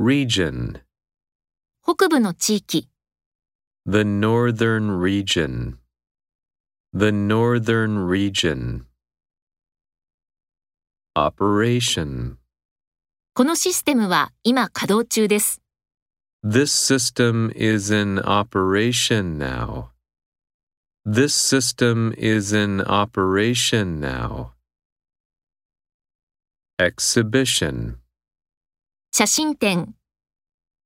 [0.00, 0.80] Region.
[1.84, 2.88] 北部の地域、
[3.84, 5.78] The northern region.
[6.94, 8.84] The northern region.
[11.16, 12.36] Operation.
[13.34, 15.60] このシステムは今稼働中です。
[16.44, 19.88] This system is in operation now.
[21.04, 24.50] This system is in operation now.
[26.78, 27.96] Exhibition.
[29.10, 29.94] 写真展、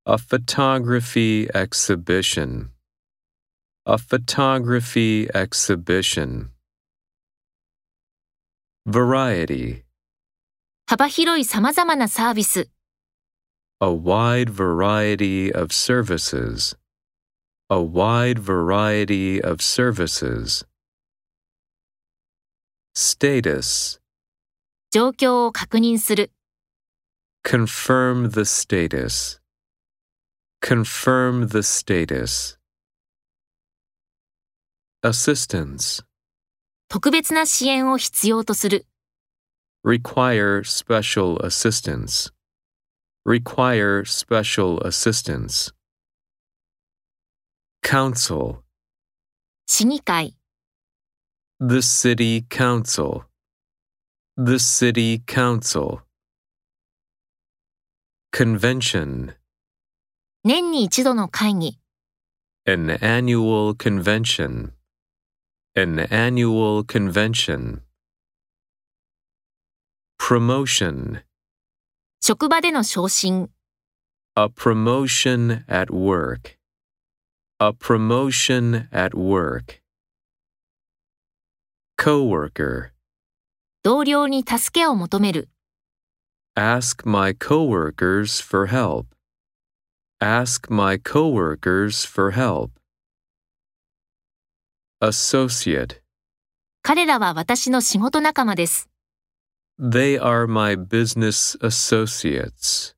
[0.05, 2.71] A photography exhibition.
[3.85, 6.51] A photography exhibition.
[8.87, 9.85] Variety.
[10.87, 12.69] 幅広い様々なサービス、
[13.81, 16.77] A wide variety of services.
[17.69, 20.67] A wide variety of services.
[22.95, 24.01] Status.
[24.91, 26.31] 状況を確認する、
[27.44, 29.40] Confirm the status.
[30.62, 32.58] Confirm the status.
[35.04, 36.04] Assistance.
[36.90, 38.86] 特別な支援を必要とする、
[39.86, 42.32] Require special assistance.
[43.26, 45.74] Require special assistance.
[47.84, 48.64] Council.
[49.68, 50.36] 市議会、
[51.60, 53.24] The City Council.
[54.38, 56.02] The City Council.
[58.35, 59.35] Convention.
[60.43, 61.79] 年に一度の会議、
[62.67, 64.73] An annual convention.
[65.77, 67.83] An annual convention.
[70.19, 71.23] Promotion.
[72.23, 73.51] 職場での昇進、
[74.35, 76.57] A promotion at work.
[77.59, 79.83] A promotion at work.
[81.99, 82.93] Coworker.
[83.83, 85.51] 同僚に助けを求める、
[86.56, 89.14] Ask my coworkers for help.
[90.20, 92.72] Ask my coworkers for help.
[95.00, 96.02] Associate.
[96.82, 98.90] 彼らは私の仕事仲間です。
[99.80, 102.96] They are my business associates.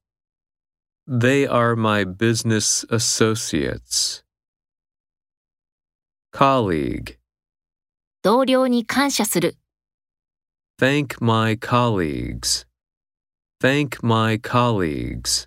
[1.06, 4.24] They are my business associates.
[6.32, 7.18] Colleague.
[8.22, 9.58] 同僚に感謝する、
[10.80, 12.66] Thank my colleagues.
[13.65, 15.47] Thank my colleagues.